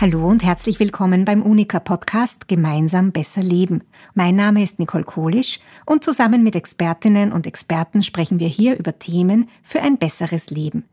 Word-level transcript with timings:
Hallo 0.00 0.26
und 0.26 0.42
herzlich 0.42 0.80
willkommen 0.80 1.26
beim 1.26 1.42
Unica 1.42 1.78
Podcast 1.78 2.48
Gemeinsam 2.48 3.12
besser 3.12 3.42
leben. 3.42 3.82
Mein 4.14 4.34
Name 4.34 4.62
ist 4.62 4.78
Nicole 4.78 5.04
Kohlisch 5.04 5.60
und 5.84 6.02
zusammen 6.02 6.42
mit 6.42 6.54
Expertinnen 6.54 7.32
und 7.32 7.46
Experten 7.46 8.02
sprechen 8.02 8.40
wir 8.40 8.48
hier 8.48 8.78
über 8.78 8.98
Themen 8.98 9.50
für 9.62 9.82
ein 9.82 9.98
besseres 9.98 10.48
Leben. 10.48 10.84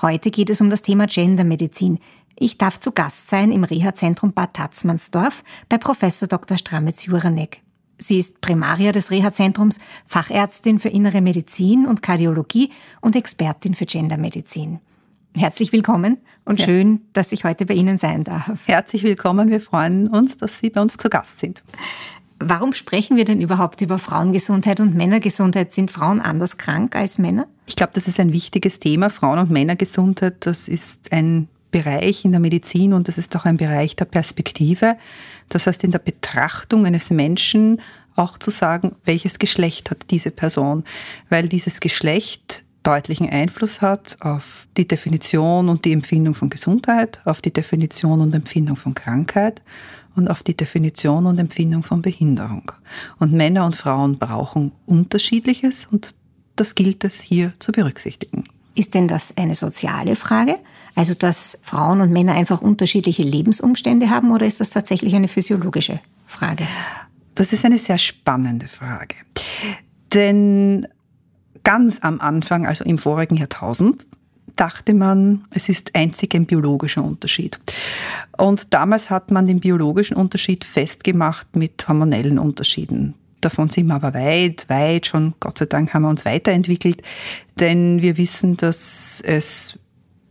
Heute 0.00 0.30
geht 0.30 0.50
es 0.50 0.60
um 0.60 0.70
das 0.70 0.82
Thema 0.82 1.08
Gendermedizin. 1.08 1.98
Ich 2.38 2.56
darf 2.56 2.78
zu 2.78 2.92
Gast 2.92 3.28
sein 3.28 3.50
im 3.50 3.64
Reha-Zentrum 3.64 4.32
Bad 4.34 4.54
Tatzmannsdorf 4.54 5.42
bei 5.68 5.76
Professor 5.76 6.28
Dr. 6.28 6.56
Stramitz-Juranek. 6.56 7.60
Sie 7.98 8.18
ist 8.18 8.40
Primaria 8.40 8.92
des 8.92 9.10
Reha-Zentrums, 9.10 9.80
Fachärztin 10.06 10.78
für 10.78 10.90
Innere 10.90 11.22
Medizin 11.22 11.86
und 11.86 12.02
Kardiologie 12.02 12.70
und 13.00 13.16
Expertin 13.16 13.74
für 13.74 13.86
Gendermedizin. 13.86 14.78
Herzlich 15.36 15.72
willkommen 15.72 16.18
und 16.44 16.60
ja. 16.60 16.66
schön, 16.66 17.00
dass 17.12 17.32
ich 17.32 17.42
heute 17.42 17.66
bei 17.66 17.74
Ihnen 17.74 17.98
sein 17.98 18.22
darf. 18.22 18.60
Herzlich 18.66 19.02
willkommen. 19.02 19.50
Wir 19.50 19.60
freuen 19.60 20.06
uns, 20.06 20.36
dass 20.36 20.60
Sie 20.60 20.70
bei 20.70 20.80
uns 20.80 20.96
zu 20.96 21.10
Gast 21.10 21.40
sind. 21.40 21.64
Warum 22.38 22.72
sprechen 22.72 23.16
wir 23.16 23.24
denn 23.24 23.40
überhaupt 23.40 23.80
über 23.80 23.98
Frauengesundheit 23.98 24.78
und 24.78 24.94
Männergesundheit? 24.94 25.72
Sind 25.72 25.90
Frauen 25.90 26.20
anders 26.20 26.56
krank 26.56 26.94
als 26.94 27.18
Männer? 27.18 27.48
Ich 27.66 27.74
glaube, 27.74 27.92
das 27.94 28.06
ist 28.06 28.20
ein 28.20 28.32
wichtiges 28.32 28.78
Thema. 28.78 29.10
Frauen- 29.10 29.40
und 29.40 29.50
Männergesundheit, 29.50 30.36
das 30.46 30.68
ist 30.68 31.12
ein 31.12 31.48
Bereich 31.72 32.24
in 32.24 32.30
der 32.30 32.40
Medizin 32.40 32.92
und 32.92 33.08
das 33.08 33.18
ist 33.18 33.34
auch 33.34 33.44
ein 33.44 33.56
Bereich 33.56 33.96
der 33.96 34.04
Perspektive. 34.04 34.96
Das 35.48 35.66
heißt, 35.66 35.82
in 35.82 35.90
der 35.90 35.98
Betrachtung 35.98 36.86
eines 36.86 37.10
Menschen 37.10 37.80
auch 38.14 38.38
zu 38.38 38.52
sagen, 38.52 38.94
welches 39.04 39.40
Geschlecht 39.40 39.90
hat 39.90 40.10
diese 40.10 40.30
Person, 40.30 40.84
weil 41.28 41.48
dieses 41.48 41.80
Geschlecht 41.80 42.63
deutlichen 42.84 43.28
Einfluss 43.28 43.80
hat 43.80 44.18
auf 44.20 44.68
die 44.76 44.86
Definition 44.86 45.68
und 45.68 45.84
die 45.84 45.92
Empfindung 45.92 46.34
von 46.34 46.50
Gesundheit, 46.50 47.20
auf 47.24 47.40
die 47.40 47.52
Definition 47.52 48.20
und 48.20 48.32
Empfindung 48.34 48.76
von 48.76 48.94
Krankheit 48.94 49.62
und 50.14 50.28
auf 50.28 50.42
die 50.42 50.56
Definition 50.56 51.26
und 51.26 51.38
Empfindung 51.38 51.82
von 51.82 52.02
Behinderung. 52.02 52.70
Und 53.18 53.32
Männer 53.32 53.66
und 53.66 53.74
Frauen 53.74 54.18
brauchen 54.18 54.72
unterschiedliches 54.86 55.86
und 55.86 56.14
das 56.56 56.74
gilt 56.74 57.02
es 57.02 57.20
hier 57.20 57.52
zu 57.58 57.72
berücksichtigen. 57.72 58.44
Ist 58.76 58.94
denn 58.94 59.08
das 59.08 59.36
eine 59.36 59.54
soziale 59.54 60.14
Frage? 60.14 60.58
Also, 60.94 61.14
dass 61.14 61.58
Frauen 61.62 62.00
und 62.00 62.12
Männer 62.12 62.34
einfach 62.34 62.60
unterschiedliche 62.60 63.22
Lebensumstände 63.22 64.10
haben 64.10 64.30
oder 64.30 64.46
ist 64.46 64.60
das 64.60 64.70
tatsächlich 64.70 65.14
eine 65.14 65.28
physiologische 65.28 66.00
Frage? 66.26 66.66
Das 67.34 67.52
ist 67.52 67.64
eine 67.64 67.78
sehr 67.78 67.98
spannende 67.98 68.68
Frage. 68.68 69.16
Denn 70.12 70.86
ganz 71.64 71.98
am 72.02 72.20
Anfang, 72.20 72.66
also 72.66 72.84
im 72.84 72.98
vorigen 72.98 73.36
Jahrtausend, 73.36 74.06
dachte 74.56 74.94
man, 74.94 75.44
es 75.50 75.68
ist 75.68 75.94
einzig 75.94 76.34
ein 76.34 76.46
biologischer 76.46 77.02
Unterschied. 77.02 77.58
Und 78.36 78.72
damals 78.72 79.10
hat 79.10 79.30
man 79.30 79.46
den 79.46 79.60
biologischen 79.60 80.16
Unterschied 80.16 80.64
festgemacht 80.64 81.56
mit 81.56 81.86
hormonellen 81.88 82.38
Unterschieden. 82.38 83.14
Davon 83.40 83.68
sind 83.68 83.88
wir 83.88 83.96
aber 83.96 84.14
weit, 84.14 84.66
weit 84.68 85.06
schon, 85.06 85.34
Gott 85.40 85.58
sei 85.58 85.66
Dank 85.66 85.92
haben 85.92 86.02
wir 86.02 86.08
uns 86.08 86.24
weiterentwickelt, 86.24 87.02
denn 87.58 88.00
wir 88.00 88.16
wissen, 88.16 88.56
dass 88.56 89.20
es 89.20 89.78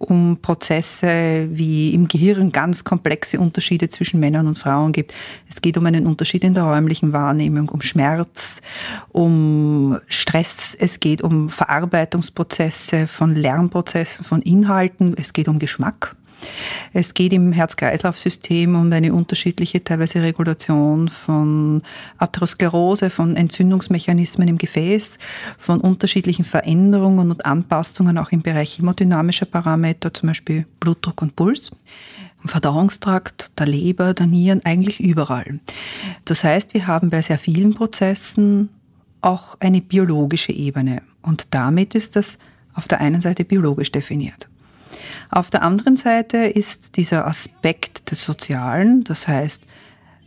um 0.04 0.38
Prozesse 0.42 1.48
wie 1.52 1.94
im 1.94 2.08
Gehirn 2.08 2.52
ganz 2.52 2.84
komplexe 2.84 3.40
Unterschiede 3.40 3.90
zwischen 3.90 4.20
Männern 4.20 4.48
und 4.48 4.60
Frauen 4.60 4.92
gibt. 4.92 5.14
Es 5.50 5.62
geht 5.62 5.78
um 5.78 5.86
einen 5.86 6.06
Unterschied 6.06 6.44
in 6.44 6.54
der 6.54 6.64
räumlichen 6.64 7.14
Wahrnehmung, 7.14 7.70
um 7.70 7.82
Schmerz, 7.82 8.62
um 9.10 10.00
Stress, 10.08 10.76
es 10.80 11.00
geht 11.00 11.22
um 11.22 11.50
Verarbeitungsprozesse 11.50 13.08
von 13.08 13.36
Lernprozessen, 13.36 14.26
von 14.26 14.42
Inhalten, 14.42 15.16
es 15.18 15.34
geht 15.34 15.48
um 15.48 15.60
Geschmack. 15.60 16.16
Es 16.94 17.14
geht 17.14 17.34
im 17.34 17.52
Herz-Kreislauf-System 17.52 18.76
um 18.76 18.92
eine 18.92 19.14
unterschiedliche 19.14 19.84
teilweise 19.84 20.22
Regulation 20.22 21.10
von 21.10 21.82
Atherosklerose, 22.18 23.10
von 23.10 23.36
Entzündungsmechanismen 23.36 24.48
im 24.48 24.58
Gefäß, 24.58 25.18
von 25.58 25.82
unterschiedlichen 25.82 26.46
Veränderungen 26.46 27.32
und 27.32 27.46
Anpassungen 27.46 28.18
auch 28.18 28.32
im 28.32 28.42
Bereich 28.42 28.78
hemodynamischer 28.78 29.46
Parameter, 29.46 30.14
zum 30.14 30.28
Beispiel 30.28 30.66
Blutdruck 30.80 31.22
und 31.22 31.36
Puls. 31.36 31.72
Verdauungstrakt, 32.46 33.52
der 33.58 33.68
Leber, 33.68 34.14
der 34.14 34.28
Nieren, 34.28 34.62
eigentlich 34.66 35.00
überall. 35.00 35.60
Das 36.26 36.44
heißt, 36.44 36.74
wir 36.74 36.88
haben 36.88 37.10
bei 37.10 37.22
sehr 37.22 37.38
vielen 37.38 37.74
Prozessen 37.74 38.70
auch 39.22 39.58
eine 39.60 39.82
biologische 39.82 40.52
Ebene. 40.52 41.02
Und 41.22 41.54
damit 41.54 41.96
ist 41.96 42.16
das 42.16 42.38
auf 42.74 42.88
der 42.88 43.00
einen 43.00 43.22
Seite 43.22 43.46
biologisch 43.46 43.92
definiert. 43.92 44.50
Auf 45.34 45.50
der 45.50 45.64
anderen 45.64 45.98
Seite 45.98 46.38
ist 46.38 46.96
dieser 46.96 47.26
Aspekt 47.26 48.12
des 48.12 48.22
Sozialen, 48.22 49.04
das 49.04 49.28
heißt, 49.28 49.64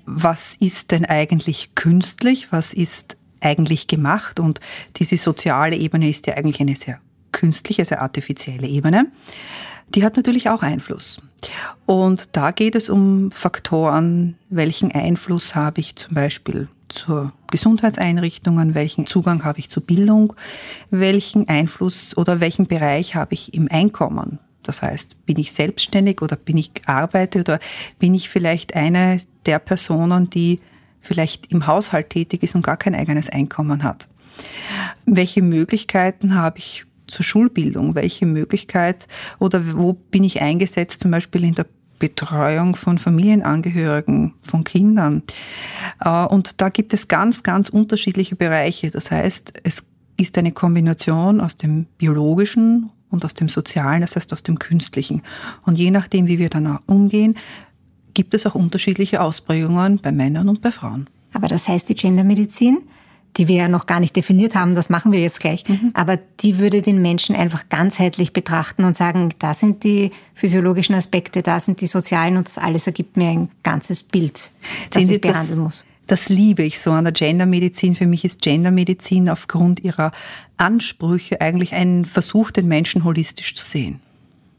was 0.04 0.56
ist 0.56 0.90
denn 0.90 1.04
eigentlich 1.04 1.76
künstlich, 1.76 2.50
was 2.50 2.72
ist 2.72 3.16
eigentlich 3.40 3.86
gemacht 3.86 4.40
und 4.40 4.58
diese 4.96 5.16
soziale 5.16 5.76
Ebene 5.76 6.10
ist 6.10 6.26
ja 6.26 6.34
eigentlich 6.34 6.60
eine 6.60 6.74
sehr 6.74 6.98
künstliche, 7.30 7.84
sehr 7.84 8.02
artifizielle 8.02 8.66
Ebene. 8.66 9.06
Die 9.94 10.04
hat 10.04 10.16
natürlich 10.16 10.50
auch 10.50 10.64
Einfluss. 10.64 11.22
Und 11.84 12.36
da 12.36 12.50
geht 12.50 12.74
es 12.74 12.88
um 12.90 13.30
Faktoren, 13.30 14.36
welchen 14.48 14.90
Einfluss 14.90 15.54
habe 15.54 15.82
ich 15.82 15.94
zum 15.94 16.14
Beispiel 16.14 16.66
zur 16.88 17.32
Gesundheitseinrichtungen, 17.52 18.74
welchen 18.74 19.06
Zugang 19.06 19.44
habe 19.44 19.60
ich 19.60 19.70
zur 19.70 19.84
Bildung, 19.84 20.32
welchen 20.90 21.46
Einfluss 21.46 22.16
oder 22.16 22.40
welchen 22.40 22.66
Bereich 22.66 23.14
habe 23.14 23.34
ich 23.34 23.54
im 23.54 23.68
Einkommen. 23.70 24.40
Das 24.66 24.82
heißt, 24.82 25.26
bin 25.26 25.38
ich 25.38 25.52
selbstständig 25.52 26.22
oder 26.22 26.36
bin 26.36 26.56
ich 26.56 26.70
arbeite 26.86 27.40
oder 27.40 27.60
bin 27.98 28.14
ich 28.14 28.28
vielleicht 28.28 28.74
eine 28.74 29.20
der 29.46 29.58
Personen, 29.58 30.30
die 30.30 30.60
vielleicht 31.00 31.52
im 31.52 31.66
Haushalt 31.66 32.10
tätig 32.10 32.42
ist 32.42 32.54
und 32.54 32.62
gar 32.66 32.76
kein 32.76 32.94
eigenes 32.94 33.30
Einkommen 33.30 33.82
hat? 33.82 34.08
Welche 35.06 35.42
Möglichkeiten 35.42 36.34
habe 36.34 36.58
ich 36.58 36.84
zur 37.06 37.24
Schulbildung? 37.24 37.94
Welche 37.94 38.26
Möglichkeit 38.26 39.06
oder 39.38 39.76
wo 39.76 39.94
bin 39.94 40.24
ich 40.24 40.42
eingesetzt, 40.42 41.02
zum 41.02 41.10
Beispiel 41.10 41.44
in 41.44 41.54
der 41.54 41.66
Betreuung 41.98 42.76
von 42.76 42.98
Familienangehörigen, 42.98 44.34
von 44.42 44.64
Kindern? 44.64 45.22
Äh, 46.00 46.26
und 46.26 46.60
da 46.60 46.68
gibt 46.68 46.92
es 46.92 47.08
ganz, 47.08 47.42
ganz 47.42 47.68
unterschiedliche 47.68 48.36
Bereiche. 48.36 48.90
Das 48.90 49.10
heißt, 49.10 49.54
es 49.62 49.86
ist 50.16 50.36
eine 50.38 50.52
Kombination 50.52 51.40
aus 51.40 51.56
dem 51.56 51.86
biologischen 51.98 52.90
und 53.10 53.24
aus 53.24 53.34
dem 53.34 53.48
Sozialen, 53.48 54.00
das 54.00 54.16
heißt 54.16 54.32
aus 54.32 54.42
dem 54.42 54.58
Künstlichen. 54.58 55.22
Und 55.64 55.78
je 55.78 55.90
nachdem, 55.90 56.26
wie 56.26 56.38
wir 56.38 56.50
danach 56.50 56.80
umgehen, 56.86 57.36
gibt 58.14 58.34
es 58.34 58.46
auch 58.46 58.54
unterschiedliche 58.54 59.20
Ausprägungen 59.20 59.98
bei 59.98 60.12
Männern 60.12 60.48
und 60.48 60.62
bei 60.62 60.72
Frauen. 60.72 61.08
Aber 61.34 61.48
das 61.48 61.68
heißt, 61.68 61.88
die 61.88 61.94
Gendermedizin, 61.94 62.78
die 63.36 63.48
wir 63.48 63.56
ja 63.56 63.68
noch 63.68 63.86
gar 63.86 64.00
nicht 64.00 64.16
definiert 64.16 64.54
haben, 64.54 64.74
das 64.74 64.88
machen 64.88 65.12
wir 65.12 65.20
jetzt 65.20 65.40
gleich, 65.40 65.68
mhm. 65.68 65.90
aber 65.92 66.16
die 66.40 66.58
würde 66.58 66.80
den 66.80 67.02
Menschen 67.02 67.36
einfach 67.36 67.68
ganzheitlich 67.68 68.32
betrachten 68.32 68.84
und 68.84 68.96
sagen, 68.96 69.34
da 69.38 69.52
sind 69.52 69.84
die 69.84 70.12
physiologischen 70.34 70.94
Aspekte, 70.94 71.42
da 71.42 71.60
sind 71.60 71.82
die 71.82 71.86
sozialen 71.86 72.38
und 72.38 72.48
das 72.48 72.56
alles 72.56 72.86
ergibt 72.86 73.18
mir 73.18 73.28
ein 73.28 73.50
ganzes 73.62 74.02
Bild, 74.02 74.50
das 74.90 75.02
ich 75.08 75.20
behandeln 75.20 75.60
muss. 75.60 75.84
Das 76.06 76.28
liebe 76.28 76.62
ich 76.62 76.80
so 76.80 76.92
an 76.92 77.04
der 77.04 77.12
Gendermedizin. 77.12 77.96
Für 77.96 78.06
mich 78.06 78.24
ist 78.24 78.42
Gendermedizin 78.42 79.28
aufgrund 79.28 79.82
ihrer 79.82 80.12
Ansprüche 80.56 81.40
eigentlich 81.40 81.74
ein 81.74 82.04
Versuch, 82.04 82.50
den 82.50 82.68
Menschen 82.68 83.04
holistisch 83.04 83.54
zu 83.54 83.64
sehen. 83.64 84.00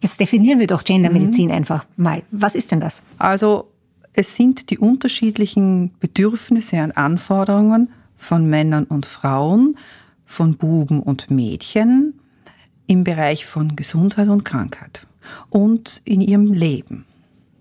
Jetzt 0.01 0.19
definieren 0.19 0.59
wir 0.59 0.67
doch 0.67 0.83
Gendermedizin 0.83 1.47
mhm. 1.47 1.55
einfach 1.55 1.85
mal. 1.95 2.21
Was 2.31 2.53
ist 2.53 2.71
denn 2.71 2.81
das? 2.81 3.03
Also 3.17 3.71
es 4.13 4.35
sind 4.35 4.69
die 4.69 4.77
unterschiedlichen 4.77 5.91
Bedürfnisse 5.99 6.83
und 6.83 6.91
Anforderungen 6.97 7.89
von 8.17 8.49
Männern 8.49 8.83
und 8.85 9.05
Frauen, 9.05 9.77
von 10.25 10.57
Buben 10.57 11.01
und 11.01 11.31
Mädchen 11.31 12.19
im 12.87 13.03
Bereich 13.03 13.45
von 13.45 13.75
Gesundheit 13.75 14.27
und 14.27 14.43
Krankheit 14.43 15.05
und 15.49 16.01
in 16.03 16.21
ihrem 16.21 16.51
Leben. 16.51 17.05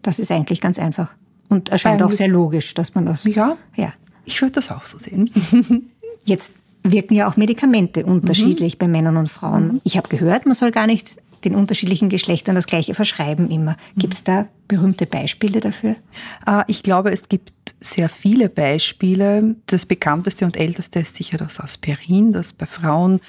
Das 0.02 0.18
ist 0.18 0.30
eigentlich 0.30 0.60
ganz 0.60 0.78
einfach. 0.78 1.10
Und 1.48 1.68
erscheint 1.68 2.02
auch 2.02 2.12
sehr 2.12 2.28
logisch, 2.28 2.74
dass 2.74 2.94
man 2.94 3.06
das. 3.06 3.24
Ja, 3.24 3.56
ja. 3.74 3.92
Ich 4.24 4.40
würde 4.42 4.54
das 4.54 4.70
auch 4.70 4.84
so 4.84 4.98
sehen. 4.98 5.30
Jetzt 6.24 6.52
wirken 6.82 7.14
ja 7.14 7.28
auch 7.28 7.36
Medikamente 7.36 8.04
unterschiedlich 8.04 8.74
mhm. 8.74 8.78
bei 8.78 8.88
Männern 8.88 9.16
und 9.16 9.28
Frauen. 9.28 9.66
Mhm. 9.66 9.80
Ich 9.84 9.96
habe 9.96 10.08
gehört, 10.08 10.46
man 10.46 10.54
soll 10.54 10.70
gar 10.70 10.86
nicht 10.86 11.16
den 11.44 11.54
unterschiedlichen 11.54 12.08
Geschlechtern 12.08 12.54
das 12.56 12.66
gleiche 12.66 12.94
verschreiben 12.94 13.50
immer. 13.50 13.72
Mhm. 13.72 13.98
Gibt 13.98 14.14
es 14.14 14.24
da 14.24 14.48
berühmte 14.68 15.06
Beispiele 15.06 15.60
dafür? 15.60 15.96
Ah, 16.44 16.64
ich 16.66 16.82
glaube, 16.82 17.12
es 17.12 17.28
gibt 17.28 17.52
sehr 17.80 18.08
viele 18.08 18.48
Beispiele. 18.48 19.56
Das 19.66 19.86
bekannteste 19.86 20.44
und 20.44 20.56
älteste 20.56 21.00
ist 21.00 21.14
sicher 21.14 21.38
das 21.38 21.60
Aspirin, 21.60 22.32
das 22.32 22.52
bei 22.52 22.66
Frauen 22.66 23.20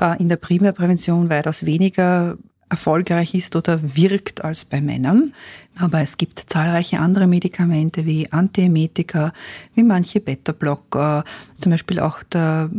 äh, 0.00 0.18
in 0.20 0.28
der 0.28 0.36
Primärprävention 0.36 1.28
weitaus 1.28 1.66
weniger 1.66 2.38
erfolgreich 2.70 3.34
ist 3.34 3.56
oder 3.56 3.80
wirkt 3.96 4.42
als 4.44 4.64
bei 4.64 4.80
Männern. 4.80 5.34
Aber 5.76 6.00
es 6.00 6.16
gibt 6.16 6.44
zahlreiche 6.48 7.00
andere 7.00 7.26
Medikamente 7.26 8.06
wie 8.06 8.30
Antiemetika, 8.32 9.32
wie 9.74 9.82
manche 9.82 10.20
Beta-Blocker. 10.20 11.24
Zum 11.56 11.72
Beispiel 11.72 12.00
auch 12.00 12.22
der 12.22 12.70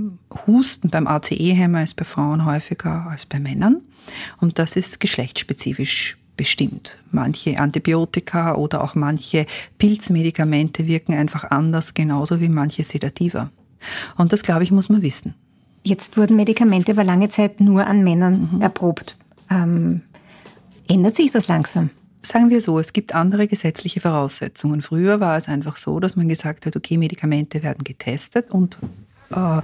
Husten 0.48 0.90
beim 0.90 1.08
ACE-Hämmer 1.08 1.84
ist 1.84 1.96
bei 1.96 2.06
Frauen 2.06 2.46
häufiger 2.46 3.08
als 3.10 3.26
bei 3.26 3.40
Männern. 3.40 3.82
Und 4.40 4.60
das 4.60 4.76
ist 4.76 5.00
geschlechtsspezifisch 5.00 6.18
bestimmt. 6.38 6.98
Manche 7.12 7.60
Antibiotika 7.60 8.56
oder 8.56 8.84
auch 8.84 8.96
manche 8.96 9.46
Pilzmedikamente 9.78 10.88
wirken 10.88 11.14
einfach 11.14 11.44
anders, 11.52 11.94
genauso 11.94 12.40
wie 12.40 12.50
manche 12.50 12.84
Sedativa. 12.84 13.52
Und 14.18 14.34
das, 14.34 14.44
glaube 14.44 14.64
ich, 14.64 14.72
muss 14.72 14.90
man 14.90 15.02
wissen. 15.02 15.36
Jetzt 15.84 16.18
wurden 16.18 16.36
Medikamente 16.36 16.92
über 16.92 17.04
lange 17.04 17.30
Zeit 17.30 17.60
nur 17.60 17.88
an 17.88 18.04
Männern 18.04 18.50
mhm. 18.54 18.62
erprobt. 18.62 19.18
Ähm, 19.52 20.02
ändert 20.88 21.16
sich 21.16 21.32
das 21.32 21.48
langsam? 21.48 21.90
Sagen 22.24 22.50
wir 22.50 22.62
so, 22.62 22.80
es 22.80 22.94
gibt 22.94 23.14
andere 23.14 23.48
gesetzliche 23.48 24.00
Voraussetzungen. 24.00 24.82
Früher 24.82 25.20
war 25.20 25.38
es 25.38 25.48
einfach 25.48 25.76
so, 25.76 26.00
dass 26.00 26.16
man 26.16 26.30
gesagt 26.30 26.66
hat, 26.66 26.76
okay, 26.76 26.98
Medikamente 26.98 27.64
werden 27.64 27.84
getestet 27.84 28.52
und 28.52 28.80
äh, 29.32 29.62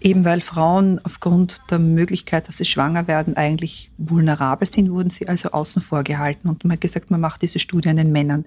eben 0.00 0.24
weil 0.26 0.42
Frauen 0.42 1.00
aufgrund 1.02 1.62
der 1.70 1.78
Möglichkeit, 1.78 2.46
dass 2.46 2.58
sie 2.58 2.66
schwanger 2.66 3.08
werden, 3.08 3.36
eigentlich 3.36 3.90
vulnerabel 3.96 4.68
sind, 4.68 4.90
wurden 4.90 5.08
sie 5.08 5.28
also 5.28 5.50
außen 5.50 5.80
vor 5.80 6.02
gehalten. 6.02 6.48
Und 6.48 6.62
man 6.64 6.72
hat 6.72 6.82
gesagt, 6.82 7.10
man 7.10 7.20
macht 7.20 7.40
diese 7.40 7.58
Studie 7.58 7.88
an 7.88 7.96
den 7.96 8.12
Männern. 8.12 8.44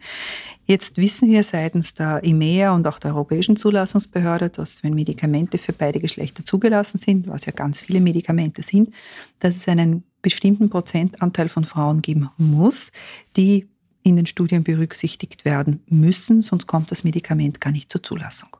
Jetzt 0.68 0.98
wissen 0.98 1.30
wir 1.30 1.44
seitens 1.44 1.95
der 1.95 2.24
EMEA 2.24 2.75
und 2.75 2.86
auch 2.88 3.00
der 3.00 3.12
Europäischen 3.12 3.56
Zulassungsbehörde, 3.56 4.50
dass 4.50 4.84
wenn 4.84 4.94
Medikamente 4.94 5.57
für 5.57 5.74
beide 5.74 6.00
Geschlechter 6.00 6.45
zugelassen 6.45 7.00
sind, 7.00 7.28
was 7.28 7.45
ja 7.45 7.54
ganz 7.54 7.81
viele 7.81 8.01
Medikamente 8.01 8.62
sind, 8.62 8.94
dass 9.39 9.56
es 9.56 9.68
einen 9.68 10.04
bestimmten 10.22 10.69
Prozentanteil 10.69 11.50
von 11.50 11.66
Frauen 11.66 12.02
geben 12.02 12.30
muss, 12.38 12.92
die 13.36 13.68
in 14.04 14.16
den 14.16 14.25
Studien 14.25 14.64
berücksichtigt 14.64 15.46
werden 15.46 15.84
müssen, 15.88 16.42
sonst 16.42 16.68
kommt 16.68 16.92
das 16.92 17.04
Medikament 17.04 17.60
gar 17.60 17.72
nicht 17.72 17.92
zur 17.92 18.04
Zulassung. 18.04 18.56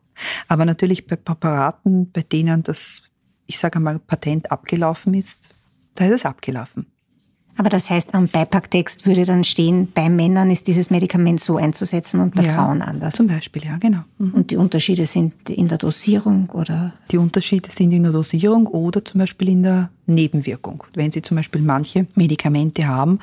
Aber 0.48 0.66
natürlich 0.66 1.08
bei 1.08 1.16
Präparaten, 1.16 2.12
bei 2.12 2.22
denen 2.22 2.64
das, 2.64 3.04
ich 3.46 3.58
sage 3.58 3.78
einmal, 3.78 4.00
Patent 4.00 4.52
abgelaufen 4.52 5.14
ist, 5.14 5.50
da 5.96 6.06
ist 6.06 6.14
es 6.14 6.26
abgelaufen. 6.26 6.88
Aber 7.58 7.70
das 7.70 7.90
heißt, 7.90 8.14
am 8.14 8.28
Beipacktext 8.28 9.06
würde 9.08 9.26
dann 9.26 9.44
stehen, 9.44 9.92
bei 9.94 10.10
Männern 10.10 10.52
ist 10.52 10.68
dieses 10.68 10.92
Medikament 10.92 11.40
so 11.40 11.58
einzusetzen 11.58 12.22
und 12.22 12.36
bei 12.36 12.44
ja, 12.44 12.54
Frauen 12.54 12.82
anders. 12.82 13.16
Zum 13.16 13.28
Beispiel, 13.28 13.66
ja, 13.66 13.78
genau. 13.78 14.04
Mhm. 14.20 14.34
Und 14.34 14.52
die 14.52 14.58
Unterschiede 14.58 15.06
sind 15.08 15.50
in 15.50 15.68
der 15.68 15.80
Dosierung 15.80 16.50
oder? 16.52 16.94
Die 17.12 17.18
Unterschiede 17.18 17.72
sind 17.72 17.92
in 17.92 18.04
der 18.04 18.12
Dosierung 18.12 18.68
oder 18.68 19.04
zum 19.04 19.20
Beispiel 19.20 19.50
in 19.50 19.64
der 19.64 19.90
Nebenwirkung. 20.06 20.84
Wenn 20.94 21.12
Sie 21.12 21.22
zum 21.22 21.36
Beispiel 21.36 21.62
manche 21.62 22.06
Medikamente 22.16 22.88
haben, 22.88 23.20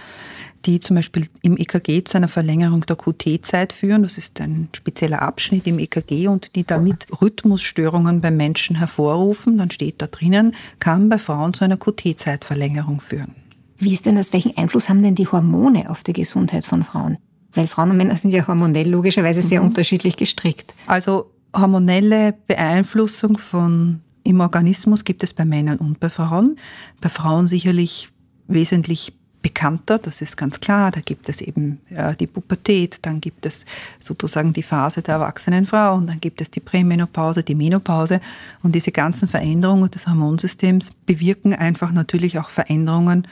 die 0.66 0.80
zum 0.80 0.96
Beispiel 0.96 1.28
im 1.42 1.56
EKG 1.56 2.04
zu 2.04 2.16
einer 2.16 2.28
Verlängerung 2.28 2.84
der 2.86 2.96
QT-Zeit 2.96 3.72
führen. 3.72 4.02
Das 4.02 4.18
ist 4.18 4.40
ein 4.40 4.68
spezieller 4.72 5.22
Abschnitt 5.22 5.66
im 5.66 5.78
EKG 5.78 6.28
und 6.28 6.54
die 6.56 6.64
damit 6.64 7.06
Rhythmusstörungen 7.20 8.20
beim 8.20 8.36
Menschen 8.36 8.76
hervorrufen. 8.76 9.58
Dann 9.58 9.70
steht 9.70 10.00
da 10.00 10.06
drinnen, 10.06 10.54
kann 10.78 11.08
bei 11.08 11.18
Frauen 11.18 11.52
zu 11.52 11.64
einer 11.64 11.76
QT-Zeitverlängerung 11.76 13.00
führen. 13.00 13.43
Wie 13.78 13.92
ist 13.92 14.06
denn 14.06 14.16
das? 14.16 14.32
Welchen 14.32 14.56
Einfluss 14.56 14.88
haben 14.88 15.02
denn 15.02 15.14
die 15.14 15.26
Hormone 15.26 15.90
auf 15.90 16.02
die 16.02 16.12
Gesundheit 16.12 16.64
von 16.64 16.82
Frauen? 16.82 17.18
Weil 17.52 17.66
Frauen 17.66 17.90
und 17.90 17.96
Männer 17.96 18.16
sind 18.16 18.32
ja 18.32 18.46
hormonell 18.46 18.88
logischerweise 18.88 19.42
sehr 19.42 19.60
mhm. 19.60 19.68
unterschiedlich 19.68 20.16
gestrickt. 20.16 20.74
Also 20.86 21.30
hormonelle 21.54 22.34
Beeinflussung 22.46 23.38
von 23.38 24.00
im 24.24 24.40
Organismus 24.40 25.04
gibt 25.04 25.22
es 25.22 25.34
bei 25.34 25.44
Männern 25.44 25.78
und 25.78 26.00
bei 26.00 26.08
Frauen. 26.08 26.56
Bei 27.00 27.08
Frauen 27.08 27.46
sicherlich 27.46 28.08
wesentlich 28.48 29.12
bekannter, 29.44 29.98
das 29.98 30.22
ist 30.22 30.38
ganz 30.38 30.58
klar. 30.58 30.90
Da 30.90 31.00
gibt 31.00 31.28
es 31.28 31.42
eben 31.42 31.78
äh, 31.90 32.16
die 32.16 32.26
Pubertät, 32.26 33.00
dann 33.02 33.20
gibt 33.20 33.44
es 33.44 33.66
sozusagen 34.00 34.54
die 34.54 34.62
Phase 34.62 35.02
der 35.02 35.16
erwachsenen 35.16 35.66
Frau 35.66 35.96
und 35.96 36.06
dann 36.06 36.18
gibt 36.18 36.40
es 36.40 36.50
die 36.50 36.60
Prämenopause, 36.60 37.42
die 37.42 37.54
Menopause 37.54 38.22
und 38.62 38.74
diese 38.74 38.90
ganzen 38.90 39.28
Veränderungen 39.28 39.90
des 39.90 40.06
Hormonsystems 40.06 40.92
bewirken 41.04 41.54
einfach 41.54 41.92
natürlich 41.92 42.38
auch 42.38 42.48
Veränderungen 42.48 43.28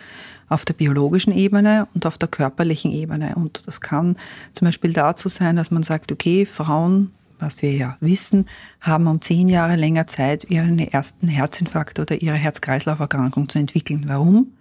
auf 0.50 0.66
der 0.66 0.74
biologischen 0.74 1.32
Ebene 1.32 1.88
und 1.94 2.04
auf 2.04 2.18
der 2.18 2.28
körperlichen 2.28 2.92
Ebene. 2.92 3.34
Und 3.34 3.66
das 3.66 3.80
kann 3.80 4.16
zum 4.52 4.66
Beispiel 4.66 4.92
dazu 4.92 5.30
sein, 5.30 5.56
dass 5.56 5.70
man 5.70 5.82
sagt, 5.82 6.12
okay, 6.12 6.44
Frauen 6.44 7.10
was 7.38 7.60
wir 7.60 7.72
ja 7.72 7.96
wissen, 7.98 8.46
haben 8.80 9.08
um 9.08 9.20
zehn 9.20 9.48
Jahre 9.48 9.74
länger 9.74 10.06
Zeit, 10.06 10.48
ihren 10.48 10.78
ersten 10.78 11.26
Herzinfarkt 11.26 11.98
oder 11.98 12.22
ihre 12.22 12.36
Herz-Kreislauf-Erkrankung 12.36 13.48
zu 13.48 13.58
entwickeln. 13.58 14.04
Warum? 14.06 14.52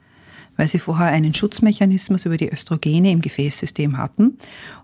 Weil 0.57 0.67
sie 0.67 0.79
vorher 0.79 1.07
einen 1.07 1.33
Schutzmechanismus 1.33 2.25
über 2.25 2.37
die 2.37 2.51
Östrogene 2.51 3.11
im 3.11 3.21
Gefäßsystem 3.21 3.97
hatten. 3.97 4.37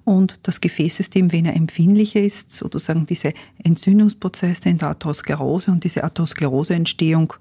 Und 0.04 0.40
das 0.44 0.62
Gefäßsystem, 0.62 1.32
wenn 1.32 1.46
er 1.46 1.56
empfindlicher 1.56 2.22
ist, 2.22 2.52
sozusagen 2.52 3.06
diese 3.06 3.34
Entzündungsprozesse 3.64 4.70
in 4.70 4.78
der 4.78 4.90
Atherosklerose 4.90 5.72
und 5.72 5.84
diese 5.84 6.04
Atheroskleroseentstehung 6.04 7.34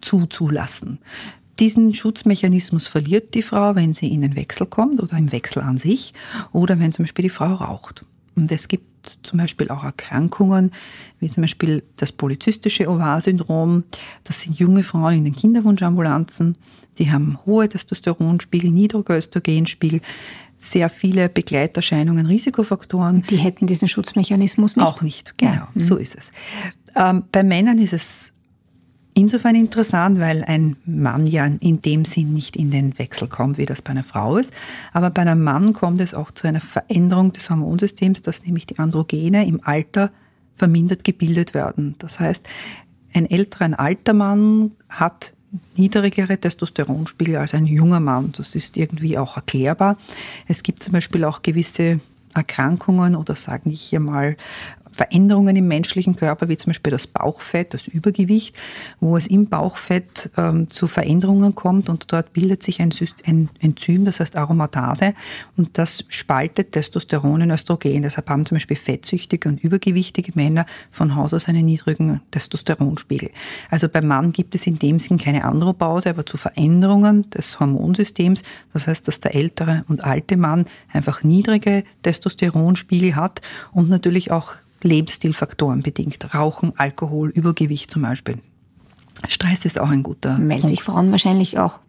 zuzulassen. 0.00 0.98
Diesen 1.60 1.94
Schutzmechanismus 1.94 2.86
verliert 2.86 3.34
die 3.34 3.42
Frau, 3.42 3.76
wenn 3.76 3.94
sie 3.94 4.12
in 4.12 4.22
den 4.22 4.34
Wechsel 4.34 4.66
kommt 4.66 5.00
oder 5.00 5.16
im 5.16 5.30
Wechsel 5.30 5.62
an 5.62 5.78
sich 5.78 6.12
oder 6.52 6.80
wenn 6.80 6.92
zum 6.92 7.04
Beispiel 7.04 7.24
die 7.24 7.30
Frau 7.30 7.54
raucht. 7.54 8.04
Und 8.36 8.50
es 8.50 8.68
gibt 8.68 9.18
zum 9.22 9.38
Beispiel 9.38 9.68
auch 9.68 9.84
Erkrankungen, 9.84 10.72
wie 11.20 11.30
zum 11.30 11.42
Beispiel 11.42 11.82
das 11.96 12.12
polyzystische 12.12 12.88
Ovar-Syndrom. 12.88 13.84
Das 14.24 14.40
sind 14.40 14.58
junge 14.58 14.82
Frauen 14.82 15.14
in 15.14 15.24
den 15.24 15.36
Kinderwunschambulanzen, 15.36 16.56
die 16.98 17.10
haben 17.10 17.38
hohe 17.44 17.68
Testosteronspiegel, 17.68 18.70
niedrige 18.70 19.16
Östrogenspiegel, 19.16 20.00
sehr 20.56 20.88
viele 20.88 21.28
Begleiterscheinungen, 21.28 22.26
Risikofaktoren. 22.26 23.24
Die 23.28 23.36
hätten 23.36 23.66
diesen 23.66 23.88
Schutzmechanismus 23.88 24.76
nicht? 24.76 24.86
Auch 24.86 25.02
nicht, 25.02 25.36
genau, 25.36 25.52
ja. 25.52 25.68
so 25.76 25.96
ist 25.96 26.14
es. 26.14 26.32
Ähm, 26.94 27.24
bei 27.32 27.42
Männern 27.42 27.78
ist 27.78 27.92
es 27.92 28.33
insofern 29.14 29.54
interessant, 29.54 30.18
weil 30.18 30.44
ein 30.44 30.76
Mann 30.84 31.26
ja 31.26 31.46
in 31.46 31.80
dem 31.80 32.04
Sinn 32.04 32.34
nicht 32.34 32.56
in 32.56 32.70
den 32.70 32.98
Wechsel 32.98 33.28
kommt, 33.28 33.58
wie 33.58 33.66
das 33.66 33.82
bei 33.82 33.90
einer 33.90 34.04
Frau 34.04 34.36
ist. 34.36 34.52
Aber 34.92 35.10
bei 35.10 35.22
einem 35.22 35.42
Mann 35.42 35.72
kommt 35.72 36.00
es 36.00 36.14
auch 36.14 36.30
zu 36.30 36.46
einer 36.46 36.60
Veränderung 36.60 37.32
des 37.32 37.48
Hormonsystems, 37.48 38.22
dass 38.22 38.44
nämlich 38.44 38.66
die 38.66 38.78
Androgene 38.78 39.46
im 39.46 39.60
Alter 39.64 40.10
vermindert 40.56 41.04
gebildet 41.04 41.54
werden. 41.54 41.94
Das 41.98 42.20
heißt, 42.20 42.46
ein 43.12 43.30
älterer, 43.30 43.64
ein 43.64 43.74
alter 43.74 44.12
Mann 44.12 44.72
hat 44.88 45.32
niedrigere 45.76 46.36
Testosteronspiegel 46.36 47.36
als 47.36 47.54
ein 47.54 47.66
junger 47.66 48.00
Mann. 48.00 48.32
Das 48.36 48.54
ist 48.54 48.76
irgendwie 48.76 49.18
auch 49.18 49.36
erklärbar. 49.36 49.96
Es 50.48 50.62
gibt 50.62 50.82
zum 50.82 50.92
Beispiel 50.92 51.24
auch 51.24 51.42
gewisse 51.42 52.00
Erkrankungen 52.34 53.14
oder 53.14 53.36
sagen 53.36 53.70
ich 53.70 53.80
hier 53.80 54.00
mal 54.00 54.36
Veränderungen 54.94 55.56
im 55.56 55.68
menschlichen 55.68 56.16
Körper, 56.16 56.48
wie 56.48 56.56
zum 56.56 56.70
Beispiel 56.70 56.90
das 56.90 57.06
Bauchfett, 57.06 57.74
das 57.74 57.86
Übergewicht, 57.86 58.56
wo 59.00 59.16
es 59.16 59.26
im 59.26 59.46
Bauchfett 59.46 60.30
ähm, 60.36 60.70
zu 60.70 60.86
Veränderungen 60.86 61.54
kommt 61.54 61.88
und 61.88 62.12
dort 62.12 62.32
bildet 62.32 62.62
sich 62.62 62.80
ein, 62.80 62.90
ein, 63.26 63.50
Enzym, 63.60 64.04
das 64.04 64.20
heißt 64.20 64.36
Aromatase, 64.36 65.14
und 65.56 65.76
das 65.78 66.04
spaltet 66.08 66.72
Testosteron 66.72 67.42
in 67.42 67.50
Östrogen. 67.50 68.02
Deshalb 68.02 68.28
haben 68.28 68.46
zum 68.46 68.56
Beispiel 68.56 68.76
fettsüchtige 68.76 69.48
und 69.48 69.62
übergewichtige 69.62 70.32
Männer 70.34 70.66
von 70.90 71.14
Haus 71.16 71.34
aus 71.34 71.48
einen 71.48 71.66
niedrigen 71.66 72.20
Testosteronspiegel. 72.30 73.30
Also 73.70 73.88
beim 73.88 74.06
Mann 74.06 74.32
gibt 74.32 74.54
es 74.54 74.66
in 74.66 74.78
dem 74.78 74.98
Sinn 74.98 75.18
keine 75.18 75.44
Andropause, 75.44 76.10
aber 76.10 76.26
zu 76.26 76.36
Veränderungen 76.36 77.30
des 77.30 77.60
Hormonsystems, 77.60 78.42
das 78.72 78.86
heißt, 78.86 79.06
dass 79.08 79.20
der 79.20 79.34
ältere 79.34 79.84
und 79.88 80.04
alte 80.04 80.36
Mann 80.36 80.66
einfach 80.92 81.22
niedrige 81.22 81.84
Testosteronspiegel 82.02 83.16
hat 83.16 83.40
und 83.72 83.88
natürlich 83.88 84.30
auch 84.30 84.54
Lebensstilfaktoren 84.84 85.82
bedingt. 85.82 86.34
Rauchen, 86.34 86.72
Alkohol, 86.76 87.30
Übergewicht 87.30 87.90
zum 87.90 88.02
Beispiel. 88.02 88.38
Stress 89.28 89.64
ist 89.64 89.78
auch 89.78 89.88
ein 89.88 90.02
guter. 90.02 90.38
Melden 90.38 90.68
sich 90.68 90.82
Frauen 90.82 91.10
wahrscheinlich 91.10 91.58
auch 91.58 91.80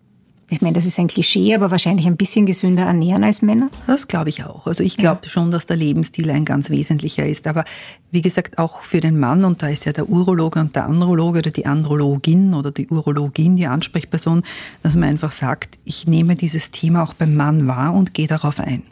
ich 0.47 0.61
meine, 0.61 0.73
das 0.73 0.85
ist 0.85 0.99
ein 0.99 1.07
Klischee, 1.07 1.55
aber 1.55 1.71
wahrscheinlich 1.71 2.05
ein 2.05 2.17
bisschen 2.17 2.45
gesünder 2.45 2.83
ernähren 2.83 3.23
als 3.23 3.41
Männer? 3.41 3.71
Das 3.87 4.07
glaube 4.07 4.29
ich 4.29 4.43
auch. 4.43 4.67
Also 4.67 4.83
ich 4.83 4.95
glaube 4.95 5.21
ja. 5.23 5.29
schon, 5.29 5.49
dass 5.49 5.65
der 5.65 5.75
Lebensstil 5.75 6.29
ein 6.29 6.45
ganz 6.45 6.69
wesentlicher 6.69 7.25
ist. 7.25 7.47
Aber 7.47 7.65
wie 8.11 8.21
gesagt, 8.21 8.59
auch 8.59 8.83
für 8.83 9.01
den 9.01 9.19
Mann, 9.19 9.43
und 9.43 9.63
da 9.63 9.69
ist 9.69 9.85
ja 9.85 9.93
der 9.93 10.07
Urologe 10.07 10.59
und 10.59 10.75
der 10.75 10.85
Androloge 10.85 11.39
oder 11.39 11.51
die 11.51 11.65
Andrologin 11.65 12.53
oder 12.53 12.71
die 12.71 12.87
Urologin 12.87 13.55
die 13.55 13.65
Ansprechperson, 13.65 14.43
dass 14.83 14.95
man 14.95 15.09
einfach 15.09 15.31
sagt, 15.31 15.79
ich 15.83 16.05
nehme 16.05 16.35
dieses 16.35 16.69
Thema 16.69 17.01
auch 17.01 17.15
beim 17.15 17.35
Mann 17.35 17.67
wahr 17.67 17.95
und 17.95 18.13
gehe 18.13 18.27
darauf 18.27 18.59
ein. 18.59 18.83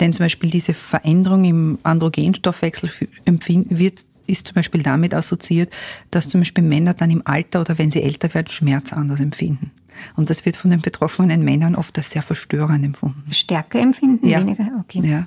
Denn 0.00 0.12
zum 0.12 0.24
Beispiel 0.24 0.50
diese 0.50 0.74
Veränderung 0.74 1.44
im 1.44 1.78
Androgenstoffwechsel 1.82 2.90
wird 3.24 4.04
ist 4.26 4.46
zum 4.46 4.56
Beispiel 4.56 4.82
damit 4.82 5.14
assoziiert, 5.14 5.72
dass 6.10 6.28
zum 6.28 6.42
Beispiel 6.42 6.62
Männer 6.62 6.92
dann 6.92 7.10
im 7.10 7.26
Alter 7.26 7.62
oder 7.62 7.78
wenn 7.78 7.90
sie 7.90 8.02
älter 8.02 8.34
werden, 8.34 8.48
Schmerz 8.48 8.92
anders 8.92 9.20
empfinden. 9.20 9.70
Und 10.16 10.30
das 10.30 10.44
wird 10.44 10.56
von 10.56 10.70
den 10.70 10.82
betroffenen 10.82 11.42
Männern 11.42 11.74
oft 11.74 11.96
als 11.96 12.10
sehr 12.10 12.22
verstörend 12.22 12.84
empfunden. 12.84 13.24
Stärker 13.32 13.80
empfinden, 13.80 14.28
ja. 14.28 14.40
weniger? 14.40 14.70
Okay. 14.80 15.00
Ja. 15.08 15.26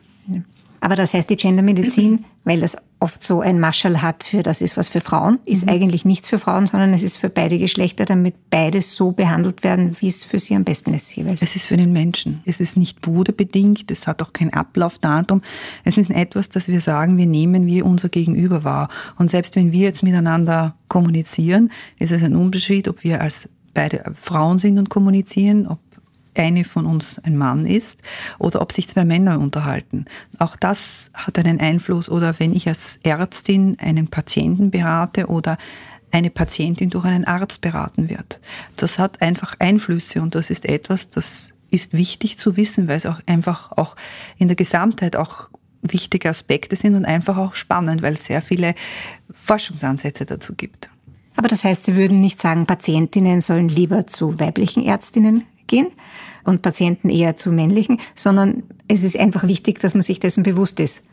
Aber 0.79 0.95
das 0.95 1.13
heißt, 1.13 1.29
die 1.29 1.35
Gendermedizin, 1.35 2.25
weil 2.43 2.61
das 2.61 2.77
oft 2.99 3.23
so 3.23 3.41
ein 3.41 3.59
Maschall 3.59 4.01
hat 4.01 4.23
für 4.23 4.43
das 4.43 4.61
ist 4.61 4.77
was 4.77 4.87
für 4.87 5.01
Frauen, 5.01 5.39
ist 5.45 5.65
mhm. 5.65 5.73
eigentlich 5.73 6.05
nichts 6.05 6.29
für 6.29 6.37
Frauen, 6.37 6.67
sondern 6.67 6.93
es 6.93 7.01
ist 7.01 7.17
für 7.17 7.29
beide 7.29 7.57
Geschlechter, 7.57 8.05
damit 8.05 8.35
beides 8.49 8.95
so 8.95 9.11
behandelt 9.11 9.63
werden, 9.63 9.95
wie 9.99 10.07
es 10.07 10.23
für 10.23 10.39
sie 10.39 10.55
am 10.55 10.63
besten 10.63 10.93
ist 10.93 11.15
jeweils. 11.15 11.41
Es 11.41 11.55
ist 11.55 11.65
für 11.65 11.77
den 11.77 11.93
Menschen. 11.93 12.41
Es 12.45 12.59
ist 12.59 12.77
nicht 12.77 13.01
bruderbedingt, 13.01 13.89
es 13.89 14.05
hat 14.05 14.21
auch 14.21 14.33
kein 14.33 14.53
Ablaufdatum. 14.53 15.41
Es 15.83 15.97
ist 15.97 16.11
etwas, 16.11 16.49
das 16.49 16.67
wir 16.67 16.81
sagen, 16.81 17.17
wir 17.17 17.25
nehmen 17.25 17.65
wie 17.65 17.81
unser 17.81 18.09
Gegenüber 18.09 18.63
wahr. 18.63 18.89
Und 19.17 19.29
selbst 19.29 19.55
wenn 19.55 19.71
wir 19.71 19.81
jetzt 19.81 20.03
miteinander 20.03 20.75
kommunizieren, 20.87 21.71
ist 21.97 22.11
es 22.11 22.23
ein 22.23 22.35
Unterschied, 22.35 22.87
ob 22.87 23.03
wir 23.03 23.21
als 23.21 23.49
beide 23.73 24.03
Frauen 24.21 24.59
sind 24.59 24.77
und 24.77 24.89
kommunizieren, 24.89 25.65
ob 25.67 25.79
eine 26.35 26.63
von 26.63 26.85
uns 26.85 27.19
ein 27.19 27.37
Mann 27.37 27.65
ist 27.65 27.99
oder 28.39 28.61
ob 28.61 28.71
sich 28.71 28.87
zwei 28.87 29.05
Männer 29.05 29.39
unterhalten. 29.39 30.05
Auch 30.39 30.55
das 30.55 31.11
hat 31.13 31.37
einen 31.39 31.59
Einfluss. 31.59 32.09
Oder 32.09 32.39
wenn 32.39 32.55
ich 32.55 32.67
als 32.67 32.99
Ärztin 33.03 33.77
einen 33.79 34.07
Patienten 34.07 34.71
berate 34.71 35.27
oder 35.27 35.57
eine 36.11 36.29
Patientin 36.29 36.89
durch 36.89 37.05
einen 37.05 37.25
Arzt 37.25 37.61
beraten 37.61 38.09
wird. 38.09 38.39
Das 38.75 38.99
hat 38.99 39.21
einfach 39.21 39.55
Einflüsse 39.59 40.21
und 40.21 40.35
das 40.35 40.49
ist 40.49 40.65
etwas, 40.65 41.09
das 41.09 41.53
ist 41.69 41.93
wichtig 41.93 42.37
zu 42.37 42.57
wissen, 42.57 42.87
weil 42.87 42.97
es 42.97 43.05
auch 43.05 43.21
einfach 43.25 43.71
auch 43.71 43.95
in 44.37 44.49
der 44.49 44.57
Gesamtheit 44.57 45.15
auch 45.15 45.49
wichtige 45.81 46.29
Aspekte 46.29 46.75
sind 46.75 46.95
und 46.95 47.05
einfach 47.05 47.37
auch 47.37 47.55
spannend, 47.55 48.01
weil 48.01 48.13
es 48.13 48.25
sehr 48.25 48.41
viele 48.41 48.75
Forschungsansätze 49.33 50.25
dazu 50.25 50.53
gibt. 50.55 50.89
Aber 51.37 51.47
das 51.47 51.63
heißt, 51.63 51.85
Sie 51.85 51.95
würden 51.95 52.21
nicht 52.21 52.41
sagen, 52.41 52.65
Patientinnen 52.65 53.41
sollen 53.41 53.69
lieber 53.69 54.05
zu 54.05 54.39
weiblichen 54.39 54.83
Ärztinnen 54.83 55.45
gehen 55.71 55.87
und 56.43 56.61
Patienten 56.61 57.09
eher 57.09 57.37
zu 57.37 57.51
männlichen, 57.51 57.99
sondern 58.13 58.63
es 58.87 59.03
ist 59.03 59.17
einfach 59.17 59.47
wichtig, 59.47 59.79
dass 59.79 59.95
man 59.95 60.03
sich 60.03 60.19
dessen 60.19 60.43
bewusst 60.43 60.79
ist. 60.79 61.03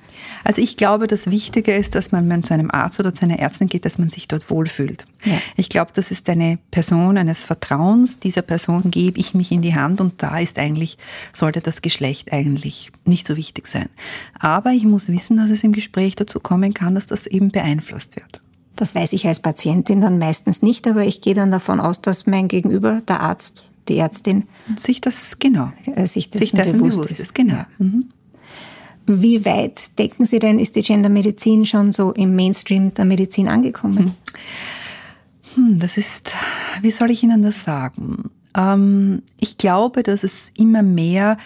Also 0.42 0.60
ich 0.60 0.76
glaube, 0.76 1.06
das 1.06 1.30
Wichtige 1.30 1.74
ist, 1.74 1.94
dass 1.94 2.10
man, 2.10 2.22
wenn 2.22 2.28
man 2.28 2.42
zu 2.42 2.52
einem 2.52 2.72
Arzt 2.72 2.98
oder 2.98 3.14
zu 3.14 3.24
einer 3.24 3.38
Ärztin 3.38 3.68
geht, 3.68 3.84
dass 3.84 3.98
man 3.98 4.10
sich 4.10 4.26
dort 4.26 4.50
wohlfühlt. 4.50 5.06
Ja. 5.24 5.38
Ich 5.56 5.68
glaube, 5.68 5.92
das 5.94 6.10
ist 6.10 6.28
eine 6.28 6.58
Person 6.72 7.16
eines 7.16 7.44
Vertrauens. 7.44 8.18
Dieser 8.18 8.42
Person 8.42 8.90
gebe 8.90 9.20
ich 9.20 9.34
mich 9.34 9.52
in 9.52 9.62
die 9.62 9.76
Hand 9.76 10.00
und 10.00 10.20
da 10.22 10.38
ist 10.38 10.58
eigentlich, 10.58 10.98
sollte 11.32 11.60
das 11.60 11.82
Geschlecht 11.82 12.32
eigentlich 12.32 12.90
nicht 13.04 13.26
so 13.28 13.36
wichtig 13.36 13.68
sein. 13.68 13.88
Aber 14.38 14.72
ich 14.72 14.84
muss 14.84 15.08
wissen, 15.08 15.36
dass 15.36 15.50
es 15.50 15.62
im 15.62 15.72
Gespräch 15.72 16.16
dazu 16.16 16.40
kommen 16.40 16.74
kann, 16.74 16.96
dass 16.96 17.06
das 17.06 17.26
eben 17.28 17.50
beeinflusst 17.50 18.16
wird. 18.16 18.40
Das 18.76 18.94
weiß 18.94 19.12
ich 19.12 19.26
als 19.26 19.40
Patientin 19.40 20.00
dann 20.00 20.18
meistens 20.18 20.62
nicht, 20.62 20.86
aber 20.86 21.04
ich 21.04 21.20
gehe 21.20 21.34
dann 21.34 21.50
davon 21.50 21.80
aus, 21.80 22.00
dass 22.00 22.26
mein 22.26 22.46
Gegenüber, 22.46 23.02
der 23.08 23.20
Arzt, 23.20 23.67
die 23.88 23.98
Ärztin, 23.98 24.44
sich 24.76 25.00
das 25.00 25.38
genau, 25.38 25.72
äh, 25.86 26.06
sich, 26.06 26.30
das 26.30 26.40
sich 26.40 26.52
dessen 26.52 26.78
bewusst, 26.78 26.96
bewusst 26.96 27.12
ist. 27.12 27.20
ist. 27.20 27.34
Genau. 27.34 27.54
Ja. 27.54 27.66
Mhm. 27.78 28.10
Wie 29.06 29.44
weit 29.46 29.98
denken 29.98 30.26
Sie 30.26 30.38
denn, 30.38 30.58
ist 30.58 30.76
die 30.76 30.82
Gendermedizin 30.82 31.64
schon 31.64 31.92
so 31.92 32.12
im 32.12 32.36
Mainstream 32.36 32.92
der 32.92 33.06
Medizin 33.06 33.48
angekommen? 33.48 34.14
Hm, 35.54 35.78
das 35.78 35.96
ist, 35.96 36.34
wie 36.82 36.90
soll 36.90 37.10
ich 37.10 37.22
Ihnen 37.22 37.40
das 37.40 37.64
sagen? 37.64 38.30
Ähm, 38.54 39.22
ich 39.40 39.56
glaube, 39.56 40.02
dass 40.02 40.24
es 40.24 40.52
immer 40.58 40.82
mehr 40.82 41.38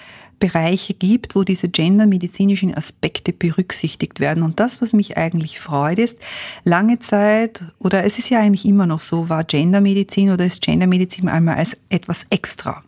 Bereiche 0.43 0.93
gibt, 0.93 1.37
wo 1.37 1.45
diese 1.45 1.69
gendermedizinischen 1.69 2.75
Aspekte 2.75 3.33
berücksichtigt 3.33 4.19
werden. 4.19 4.43
Und 4.43 4.59
das, 4.59 4.83
was 4.83 4.93
mich 4.93 5.17
eigentlich 5.17 5.61
freut, 5.61 6.01
ist, 6.01 6.19
lange 6.65 6.99
Zeit, 6.99 7.63
oder 7.79 8.03
es 8.03 8.19
ist 8.19 8.29
ja 8.29 8.41
eigentlich 8.41 8.65
immer 8.65 8.87
noch 8.87 8.99
so, 8.99 9.29
war 9.29 9.45
Gendermedizin 9.45 10.31
oder 10.31 10.45
ist 10.45 10.61
Gendermedizin 10.61 11.29
einmal 11.29 11.59
als 11.59 11.77
etwas 11.91 12.27
extra 12.31 12.83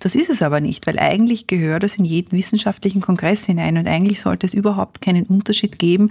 das 0.00 0.16
ist 0.16 0.30
es 0.30 0.42
aber 0.42 0.60
nicht, 0.60 0.88
weil 0.88 0.98
eigentlich 0.98 1.46
gehört 1.46 1.84
es 1.84 1.96
in 1.96 2.04
jeden 2.04 2.32
wissenschaftlichen 2.32 3.00
Kongress 3.00 3.46
hinein 3.46 3.78
und 3.78 3.86
eigentlich 3.86 4.20
sollte 4.20 4.44
es 4.44 4.52
überhaupt 4.52 5.00
keinen 5.00 5.26
Unterschied 5.26 5.78
geben, 5.78 6.10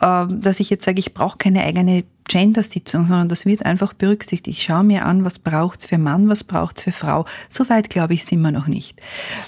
ähm, 0.00 0.40
dass 0.40 0.60
ich 0.60 0.70
jetzt 0.70 0.86
sage, 0.86 0.98
ich 0.98 1.12
brauche 1.12 1.38
keine 1.38 1.64
eigene 1.64 2.04
Gender-Sitzung, 2.28 3.06
sondern 3.08 3.28
das 3.28 3.46
wird 3.46 3.66
einfach 3.66 3.92
berücksichtigt. 3.92 4.58
Ich 4.58 4.62
schaue 4.62 4.84
mir 4.84 5.04
an, 5.04 5.24
was 5.24 5.38
braucht 5.38 5.80
es 5.80 5.86
für 5.86 5.98
Mann, 5.98 6.28
was 6.28 6.44
braucht 6.44 6.78
es 6.78 6.84
für 6.84 6.92
Frau. 6.92 7.24
Soweit, 7.48 7.90
glaube 7.90 8.14
ich, 8.14 8.24
sind 8.24 8.40
wir 8.42 8.52
noch 8.52 8.68
nicht. 8.68 9.00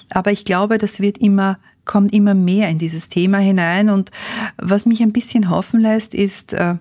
Aber 0.08 0.32
ich 0.32 0.44
glaube, 0.44 0.78
das 0.78 1.00
wird 1.00 1.18
immer 1.18 1.58
kommt 1.84 2.12
immer 2.12 2.34
mehr 2.34 2.68
in 2.68 2.78
dieses 2.78 3.08
Thema 3.08 3.38
hinein. 3.38 3.90
Und 3.90 4.12
was 4.56 4.87
mich 4.87 5.02
ein 5.02 5.12
bisschen 5.12 5.50
hoffen 5.50 5.80
lässt, 5.80 6.14
ist, 6.14 6.52
äh, 6.52 6.76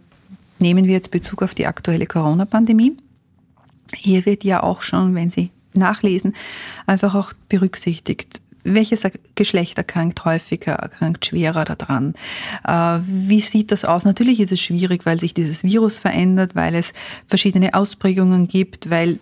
nehmen 0.59 0.85
wir 0.85 0.93
jetzt 0.93 1.09
Bezug 1.09 1.41
auf 1.41 1.55
die 1.55 1.65
aktuelle 1.65 2.05
Corona-Pandemie. 2.05 2.95
Hier 3.95 4.25
wird 4.27 4.43
ja 4.43 4.61
auch 4.61 4.83
schon, 4.83 5.15
wenn 5.15 5.31
Sie 5.31 5.49
nachlesen, 5.73 6.35
einfach 6.85 7.15
auch 7.15 7.33
berücksichtigt. 7.47 8.41
Welches 8.63 9.03
Geschlecht 9.35 9.77
erkrankt 9.77 10.25
häufiger, 10.25 10.73
erkrankt 10.73 11.25
schwerer 11.25 11.65
daran? 11.65 12.13
Äh, 12.67 12.99
wie 13.03 13.39
sieht 13.39 13.71
das 13.71 13.85
aus? 13.85 14.05
Natürlich 14.05 14.39
ist 14.39 14.51
es 14.51 14.59
schwierig, 14.59 15.05
weil 15.05 15.19
sich 15.19 15.33
dieses 15.33 15.63
Virus 15.63 15.97
verändert, 15.97 16.55
weil 16.55 16.75
es 16.75 16.93
verschiedene 17.27 17.73
Ausprägungen 17.73 18.47
gibt, 18.47 18.89
weil 18.89 19.19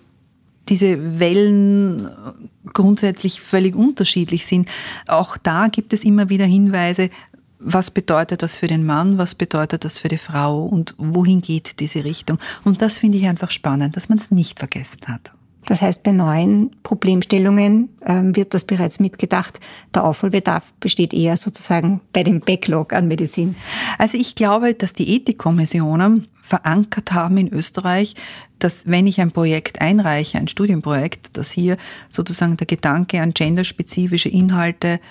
diese 0.69 1.19
Wellen 1.19 2.09
grundsätzlich 2.73 3.41
völlig 3.41 3.75
unterschiedlich 3.75 4.45
sind. 4.45 4.67
Auch 5.07 5.37
da 5.37 5.67
gibt 5.67 5.93
es 5.93 6.03
immer 6.03 6.29
wieder 6.29 6.45
Hinweise, 6.45 7.09
was 7.59 7.89
bedeutet 7.91 8.43
das 8.43 8.55
für 8.55 8.67
den 8.67 8.85
Mann, 8.85 9.17
was 9.17 9.35
bedeutet 9.35 9.83
das 9.83 9.97
für 9.97 10.09
die 10.09 10.17
Frau 10.17 10.63
und 10.63 10.95
wohin 10.97 11.41
geht 11.41 11.79
diese 11.79 12.03
Richtung. 12.03 12.37
Und 12.63 12.81
das 12.81 12.99
finde 12.99 13.17
ich 13.17 13.27
einfach 13.27 13.51
spannend, 13.51 13.95
dass 13.95 14.09
man 14.09 14.19
es 14.19 14.31
nicht 14.31 14.59
vergessen 14.59 15.01
hat. 15.07 15.31
Das 15.67 15.81
heißt, 15.81 16.01
bei 16.03 16.13
neuen 16.13 16.71
Problemstellungen 16.81 17.89
ähm, 18.05 18.35
wird 18.37 18.53
das 18.53 18.63
bereits 18.63 19.01
mitgedacht. 19.01 19.59
Der 19.93 20.05
Aufholbedarf 20.05 20.73
besteht 20.79 21.13
eher 21.13 21.35
sozusagen 21.35 21.99
bei 22.13 22.23
dem 22.23 22.39
Backlog 22.39 22.93
an 22.93 23.09
Medizin. 23.09 23.57
Also 23.97 24.17
ich 24.17 24.35
glaube, 24.35 24.73
dass 24.73 24.93
die 24.93 25.13
Ethikkommissionen 25.15 26.29
verankert 26.41 27.11
haben 27.11 27.37
in 27.37 27.53
Österreich, 27.53 28.15
dass 28.59 28.87
wenn 28.87 29.07
ich 29.07 29.19
ein 29.19 29.31
Projekt 29.31 29.81
einreiche, 29.81 30.37
ein 30.37 30.47
Studienprojekt, 30.47 31.37
dass 31.37 31.51
hier 31.51 31.75
sozusagen 32.07 32.55
der 32.55 32.65
Gedanke 32.65 33.21
an 33.21 33.33
genderspezifische 33.33 34.29
Inhalte 34.29 35.01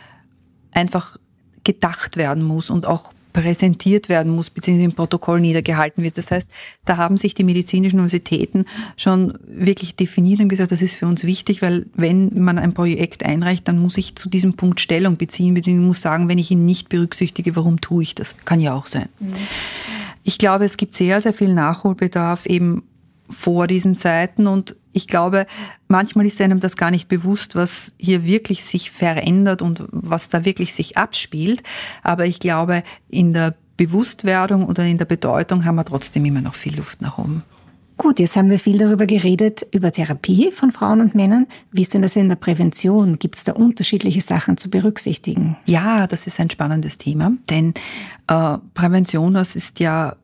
einfach 0.72 1.18
gedacht 1.64 2.16
werden 2.16 2.42
muss 2.42 2.70
und 2.70 2.86
auch 2.86 3.12
präsentiert 3.36 4.08
werden 4.08 4.34
muss, 4.34 4.48
beziehungsweise 4.48 4.86
im 4.86 4.94
Protokoll 4.94 5.40
niedergehalten 5.40 6.02
wird. 6.02 6.16
Das 6.16 6.30
heißt, 6.30 6.48
da 6.86 6.96
haben 6.96 7.18
sich 7.18 7.34
die 7.34 7.44
medizinischen 7.44 7.96
Universitäten 7.96 8.64
schon 8.96 9.38
wirklich 9.46 9.94
definiert 9.94 10.40
und 10.40 10.48
gesagt, 10.48 10.72
das 10.72 10.80
ist 10.80 10.94
für 10.94 11.06
uns 11.06 11.22
wichtig, 11.24 11.60
weil 11.60 11.84
wenn 11.94 12.42
man 12.42 12.58
ein 12.58 12.72
Projekt 12.72 13.26
einreicht, 13.26 13.68
dann 13.68 13.78
muss 13.78 13.98
ich 13.98 14.16
zu 14.16 14.30
diesem 14.30 14.54
Punkt 14.54 14.80
Stellung 14.80 15.18
beziehen, 15.18 15.52
beziehungsweise 15.52 15.86
muss 15.86 16.00
sagen, 16.00 16.28
wenn 16.28 16.38
ich 16.38 16.50
ihn 16.50 16.64
nicht 16.64 16.88
berücksichtige, 16.88 17.54
warum 17.56 17.78
tue 17.82 18.04
ich 18.04 18.14
das? 18.14 18.36
Kann 18.46 18.58
ja 18.58 18.72
auch 18.72 18.86
sein. 18.86 19.10
Mhm. 19.20 19.34
Ich 20.24 20.38
glaube, 20.38 20.64
es 20.64 20.78
gibt 20.78 20.94
sehr, 20.94 21.20
sehr 21.20 21.34
viel 21.34 21.52
Nachholbedarf 21.52 22.46
eben 22.46 22.84
vor 23.28 23.66
diesen 23.66 23.98
Zeiten 23.98 24.46
und 24.46 24.76
ich 24.96 25.06
glaube, 25.06 25.46
manchmal 25.88 26.24
ist 26.24 26.40
einem 26.40 26.58
das 26.58 26.74
gar 26.76 26.90
nicht 26.90 27.06
bewusst, 27.06 27.54
was 27.54 27.94
hier 27.98 28.24
wirklich 28.24 28.64
sich 28.64 28.90
verändert 28.90 29.60
und 29.60 29.84
was 29.90 30.30
da 30.30 30.46
wirklich 30.46 30.72
sich 30.72 30.96
abspielt. 30.96 31.62
Aber 32.02 32.24
ich 32.24 32.38
glaube, 32.40 32.82
in 33.10 33.34
der 33.34 33.54
Bewusstwerdung 33.76 34.64
oder 34.66 34.84
in 34.86 34.96
der 34.96 35.04
Bedeutung 35.04 35.66
haben 35.66 35.74
wir 35.74 35.84
trotzdem 35.84 36.24
immer 36.24 36.40
noch 36.40 36.54
viel 36.54 36.76
Luft 36.76 37.02
nach 37.02 37.18
oben. 37.18 37.42
Gut, 37.98 38.18
jetzt 38.18 38.36
haben 38.36 38.48
wir 38.48 38.58
viel 38.58 38.78
darüber 38.78 39.04
geredet, 39.04 39.66
über 39.70 39.92
Therapie 39.92 40.50
von 40.50 40.72
Frauen 40.72 41.02
und 41.02 41.14
Männern. 41.14 41.46
Wie 41.72 41.82
ist 41.82 41.92
denn 41.92 42.02
das 42.02 42.16
in 42.16 42.30
der 42.30 42.36
Prävention? 42.36 43.18
Gibt 43.18 43.36
es 43.36 43.44
da 43.44 43.52
unterschiedliche 43.52 44.22
Sachen 44.22 44.56
zu 44.56 44.70
berücksichtigen? 44.70 45.58
Ja, 45.66 46.06
das 46.06 46.26
ist 46.26 46.40
ein 46.40 46.48
spannendes 46.48 46.96
Thema, 46.96 47.32
denn 47.50 47.74
äh, 48.28 48.58
Prävention, 48.72 49.34
das 49.34 49.56
ist 49.56 49.78
ja 49.80 50.16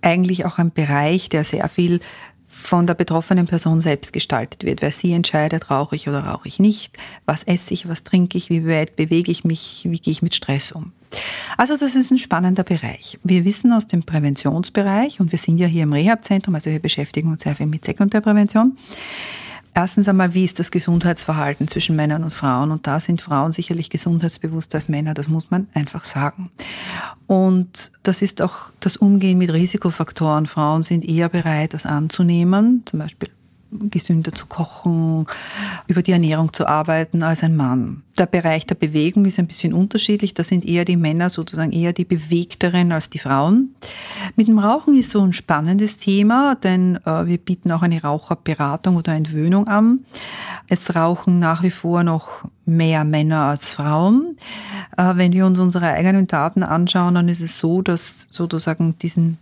eigentlich 0.00 0.44
auch 0.44 0.58
ein 0.58 0.72
Bereich, 0.72 1.28
der 1.28 1.42
sehr 1.42 1.68
viel 1.68 2.00
von 2.56 2.86
der 2.86 2.94
betroffenen 2.94 3.46
Person 3.46 3.80
selbst 3.80 4.12
gestaltet 4.12 4.64
wird, 4.64 4.82
weil 4.82 4.90
sie 4.90 5.12
entscheidet, 5.12 5.70
rauche 5.70 5.94
ich 5.94 6.08
oder 6.08 6.20
rauche 6.20 6.48
ich 6.48 6.58
nicht, 6.58 6.96
was 7.26 7.42
esse 7.44 7.74
ich, 7.74 7.88
was 7.88 8.02
trinke 8.02 8.38
ich, 8.38 8.50
wie 8.50 8.66
weit 8.66 8.96
bewege 8.96 9.30
ich 9.30 9.44
mich, 9.44 9.86
wie 9.88 10.00
gehe 10.00 10.12
ich 10.12 10.22
mit 10.22 10.34
Stress 10.34 10.72
um. 10.72 10.92
Also 11.56 11.76
das 11.76 11.94
ist 11.94 12.10
ein 12.10 12.18
spannender 12.18 12.64
Bereich. 12.64 13.18
Wir 13.22 13.44
wissen 13.44 13.72
aus 13.72 13.86
dem 13.86 14.02
Präventionsbereich, 14.02 15.20
und 15.20 15.32
wir 15.32 15.38
sind 15.38 15.58
ja 15.58 15.66
hier 15.66 15.84
im 15.84 15.92
Rehabzentrum, 15.92 16.54
also 16.54 16.70
wir 16.70 16.80
beschäftigen 16.80 17.30
uns 17.30 17.42
sehr 17.42 17.54
viel 17.54 17.66
mit 17.66 17.84
Sekundärprävention, 17.84 18.76
Erstens 19.76 20.08
einmal, 20.08 20.32
wie 20.32 20.44
ist 20.44 20.58
das 20.58 20.70
Gesundheitsverhalten 20.70 21.68
zwischen 21.68 21.96
Männern 21.96 22.24
und 22.24 22.32
Frauen? 22.32 22.70
Und 22.70 22.86
da 22.86 22.98
sind 22.98 23.20
Frauen 23.20 23.52
sicherlich 23.52 23.90
gesundheitsbewusster 23.90 24.78
als 24.78 24.88
Männer, 24.88 25.12
das 25.12 25.28
muss 25.28 25.50
man 25.50 25.68
einfach 25.74 26.06
sagen. 26.06 26.50
Und 27.26 27.92
das 28.02 28.22
ist 28.22 28.40
auch 28.40 28.70
das 28.80 28.96
Umgehen 28.96 29.36
mit 29.36 29.52
Risikofaktoren. 29.52 30.46
Frauen 30.46 30.82
sind 30.82 31.04
eher 31.04 31.28
bereit, 31.28 31.74
das 31.74 31.84
anzunehmen, 31.84 32.84
zum 32.86 33.00
Beispiel 33.00 33.28
gesünder 33.70 34.32
zu 34.32 34.46
kochen, 34.46 35.26
über 35.86 36.02
die 36.02 36.12
Ernährung 36.12 36.52
zu 36.52 36.66
arbeiten 36.66 37.22
als 37.22 37.42
ein 37.42 37.56
Mann. 37.56 38.02
Der 38.18 38.26
Bereich 38.26 38.66
der 38.66 38.76
Bewegung 38.76 39.26
ist 39.26 39.38
ein 39.38 39.46
bisschen 39.46 39.74
unterschiedlich. 39.74 40.32
Da 40.32 40.42
sind 40.42 40.64
eher 40.64 40.84
die 40.84 40.96
Männer 40.96 41.28
sozusagen 41.28 41.72
eher 41.72 41.92
die 41.92 42.04
bewegteren 42.04 42.92
als 42.92 43.10
die 43.10 43.18
Frauen. 43.18 43.74
Mit 44.36 44.48
dem 44.48 44.58
Rauchen 44.58 44.96
ist 44.96 45.10
so 45.10 45.22
ein 45.22 45.32
spannendes 45.32 45.98
Thema, 45.98 46.54
denn 46.54 46.96
äh, 47.04 47.26
wir 47.26 47.38
bieten 47.38 47.70
auch 47.72 47.82
eine 47.82 48.00
Raucherberatung 48.00 48.96
oder 48.96 49.14
Entwöhnung 49.14 49.68
an. 49.68 50.06
Es 50.68 50.94
rauchen 50.96 51.38
nach 51.38 51.62
wie 51.62 51.70
vor 51.70 52.02
noch 52.02 52.44
mehr 52.64 53.04
Männer 53.04 53.44
als 53.44 53.68
Frauen. 53.68 54.36
Äh, 54.96 55.16
wenn 55.16 55.32
wir 55.32 55.44
uns 55.44 55.58
unsere 55.58 55.86
eigenen 55.86 56.26
Daten 56.26 56.62
anschauen, 56.62 57.14
dann 57.14 57.28
ist 57.28 57.40
es 57.40 57.58
so, 57.58 57.82
dass 57.82 58.26
sozusagen 58.30 58.98
diesen 58.98 59.38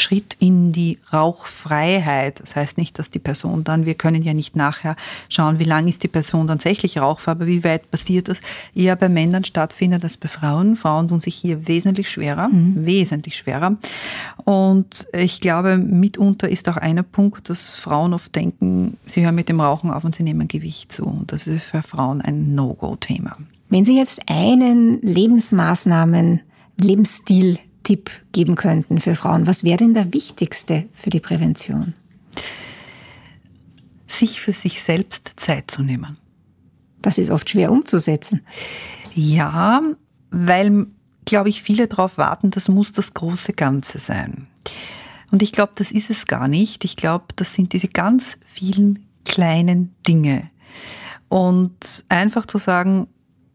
Schritt 0.00 0.36
in 0.38 0.72
die 0.72 0.98
Rauchfreiheit. 1.12 2.40
Das 2.40 2.56
heißt 2.56 2.78
nicht, 2.78 2.98
dass 2.98 3.10
die 3.10 3.18
Person 3.18 3.64
dann, 3.64 3.86
wir 3.86 3.94
können 3.94 4.22
ja 4.22 4.34
nicht 4.34 4.56
nachher 4.56 4.96
schauen, 5.28 5.58
wie 5.58 5.64
lange 5.64 5.88
ist 5.88 6.02
die 6.02 6.08
Person 6.08 6.46
tatsächlich 6.46 6.98
rauchfrei, 6.98 7.32
aber 7.32 7.46
wie 7.46 7.64
weit 7.64 7.90
passiert 7.90 8.28
das, 8.28 8.40
eher 8.74 8.96
bei 8.96 9.08
Männern 9.08 9.44
stattfindet 9.44 10.04
als 10.04 10.16
bei 10.16 10.28
Frauen. 10.28 10.76
Frauen 10.76 11.08
tun 11.08 11.20
sich 11.20 11.34
hier 11.34 11.68
wesentlich 11.68 12.10
schwerer, 12.10 12.48
mhm. 12.48 12.86
wesentlich 12.86 13.36
schwerer. 13.36 13.76
Und 14.44 15.06
ich 15.12 15.40
glaube, 15.40 15.78
mitunter 15.78 16.48
ist 16.48 16.68
auch 16.68 16.76
einer 16.76 17.02
Punkt, 17.02 17.50
dass 17.50 17.74
Frauen 17.74 18.14
oft 18.14 18.34
denken, 18.34 18.96
sie 19.06 19.24
hören 19.24 19.34
mit 19.34 19.48
dem 19.48 19.60
Rauchen 19.60 19.90
auf 19.90 20.04
und 20.04 20.14
sie 20.14 20.22
nehmen 20.22 20.48
Gewicht 20.48 20.92
zu. 20.92 21.04
Und 21.04 21.32
das 21.32 21.46
ist 21.46 21.64
für 21.64 21.82
Frauen 21.82 22.20
ein 22.20 22.54
No-Go-Thema. 22.54 23.36
Wenn 23.70 23.84
Sie 23.84 23.98
jetzt 23.98 24.20
einen 24.28 25.00
Lebensmaßnahmen, 25.02 26.40
Lebensstil-Tipp 27.88 28.10
geben 28.32 28.56
könnten 28.56 29.00
für 29.00 29.14
Frauen, 29.14 29.46
was 29.46 29.64
wäre 29.64 29.78
denn 29.78 29.94
der 29.94 30.12
wichtigste 30.12 30.88
für 30.92 31.10
die 31.10 31.20
Prävention? 31.20 31.94
Sich 34.06 34.40
für 34.40 34.52
sich 34.52 34.82
selbst 34.82 35.32
Zeit 35.36 35.70
zu 35.70 35.82
nehmen. 35.82 36.18
Das 37.02 37.18
ist 37.18 37.30
oft 37.30 37.48
schwer 37.48 37.70
umzusetzen. 37.70 38.42
Ja, 39.14 39.82
weil, 40.30 40.86
glaube 41.24 41.48
ich, 41.48 41.62
viele 41.62 41.88
darauf 41.88 42.18
warten, 42.18 42.50
das 42.50 42.68
muss 42.68 42.92
das 42.92 43.14
große 43.14 43.52
Ganze 43.52 43.98
sein. 43.98 44.48
Und 45.30 45.42
ich 45.42 45.52
glaube, 45.52 45.72
das 45.74 45.92
ist 45.92 46.10
es 46.10 46.26
gar 46.26 46.48
nicht. 46.48 46.84
Ich 46.84 46.96
glaube, 46.96 47.26
das 47.36 47.54
sind 47.54 47.72
diese 47.72 47.88
ganz 47.88 48.38
vielen 48.46 49.06
kleinen 49.24 49.94
Dinge. 50.06 50.50
Und 51.28 52.04
einfach 52.08 52.46
zu 52.46 52.58
sagen, 52.58 53.08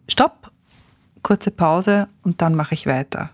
stopp, 0.08 0.52
kurze 1.24 1.50
Pause 1.50 2.08
und 2.22 2.42
dann 2.42 2.54
mache 2.54 2.76
ich 2.76 2.86
weiter. 2.86 3.32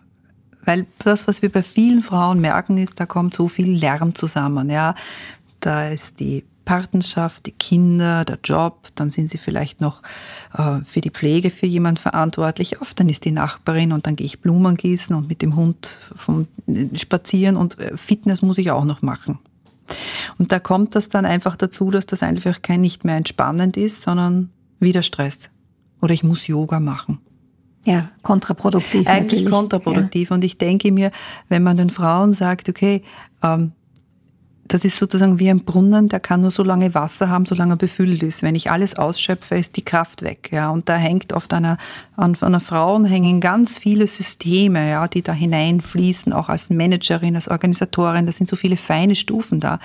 Weil 0.70 0.86
das, 1.00 1.28
was 1.28 1.42
wir 1.42 1.52
bei 1.52 1.64
vielen 1.64 2.04
Frauen 2.04 2.42
merken, 2.42 2.78
ist, 2.78 3.00
da 3.00 3.08
kommt 3.08 3.34
so 3.34 3.48
viel 3.48 3.72
Lärm 3.72 4.14
zusammen. 4.14 4.70
Ja, 4.70 4.94
da 5.62 5.90
ist 5.90 6.20
die 6.20 6.44
Partnerschaft, 6.64 7.48
die 7.48 7.54
Kinder, 7.54 8.24
der 8.24 8.38
Job, 8.44 8.90
dann 8.94 9.10
sind 9.10 9.32
sie 9.32 9.40
vielleicht 9.40 9.82
noch 9.82 10.04
äh, 10.56 10.82
für 10.86 11.02
die 11.02 11.10
Pflege 11.10 11.50
für 11.50 11.66
jemanden 11.66 12.00
verantwortlich. 12.00 12.82
Oft 12.82 13.00
dann 13.00 13.10
ist 13.10 13.26
die 13.26 13.32
Nachbarin 13.32 13.92
und 13.92 14.06
dann 14.06 14.16
gehe 14.16 14.28
ich 14.28 14.42
Blumen 14.42 14.78
gießen 14.78 15.16
und 15.16 15.28
mit 15.28 15.42
dem 15.42 15.56
Hund 15.56 15.98
vom 16.16 16.48
spazieren 16.94 17.58
und 17.58 17.80
äh, 17.80 17.98
Fitness 17.98 18.44
muss 18.44 18.60
ich 18.60 18.70
auch 18.70 18.86
noch 18.86 19.02
machen. 19.02 19.40
Und 20.38 20.52
da 20.52 20.60
kommt 20.60 20.94
das 20.94 21.10
dann 21.10 21.26
einfach 21.26 21.56
dazu, 21.56 21.90
dass 21.90 22.06
das 22.06 22.22
einfach 22.22 22.62
kein 22.62 22.82
nicht 22.82 23.06
mehr 23.06 23.16
entspannend 23.16 23.76
ist, 23.76 24.04
sondern 24.04 24.52
wieder 24.80 25.02
Stress. 25.02 25.50
Oder 26.00 26.14
ich 26.14 26.24
muss 26.24 26.46
Yoga 26.46 26.80
machen. 26.80 27.18
Ja, 27.90 28.10
kontraproduktiv. 28.22 29.08
Eigentlich 29.08 29.42
natürlich. 29.42 29.50
kontraproduktiv. 29.50 30.30
Ja. 30.30 30.36
Und 30.36 30.44
ich 30.44 30.60
denke 30.60 30.92
mir, 30.92 31.12
wenn 31.48 31.64
man 31.64 31.76
den 31.76 31.90
Frauen 31.90 32.34
sagt, 32.34 32.70
okay, 32.70 33.02
ähm, 33.42 33.72
das 34.68 34.86
ist 34.86 34.98
sozusagen 34.98 35.40
wie 35.40 35.50
ein 35.50 35.66
Brunnen, 35.66 36.08
der 36.08 36.20
kann 36.20 36.42
nur 36.42 36.52
so 36.52 36.62
lange 36.62 36.94
Wasser 36.94 37.30
haben, 37.30 37.48
solange 37.48 37.74
er 37.74 37.78
befüllt 37.78 38.22
ist. 38.22 38.44
Wenn 38.44 38.54
ich 38.54 38.70
alles 38.70 38.96
ausschöpfe, 38.96 39.56
ist 39.56 39.76
die 39.76 39.84
Kraft 39.84 40.22
weg. 40.22 40.50
Ja, 40.52 40.70
und 40.70 40.88
da 40.88 40.98
hängt 40.98 41.34
oft 41.34 41.52
einer, 41.52 41.80
an 42.16 42.38
einer 42.40 42.60
Frau 42.60 43.04
hängen 43.04 43.42
ganz 43.42 43.80
viele 43.80 44.06
Systeme, 44.06 44.92
ja, 44.92 45.08
die 45.08 45.24
da 45.24 45.34
hineinfließen, 45.34 46.32
auch 46.32 46.50
als 46.50 46.70
Managerin, 46.70 47.34
als 47.34 47.48
Organisatorin. 47.48 48.28
Da 48.28 48.32
sind 48.32 48.48
so 48.48 48.56
viele 48.56 48.78
feine 48.78 49.16
Stufen 49.16 49.60
da. 49.60 49.80